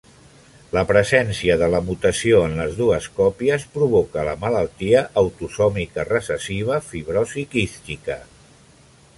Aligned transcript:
La 0.75 0.81
presència 0.91 1.57
de 1.63 1.67
la 1.73 1.81
mutació 1.89 2.39
en 2.45 2.55
les 2.61 2.73
dues 2.79 3.09
còpies 3.19 3.67
provoca 3.75 4.25
la 4.29 4.35
malaltia 4.47 5.05
autosòmica 5.23 6.07
recessiva 6.11 6.83
fibrosi 6.89 7.49
quística. 7.55 8.19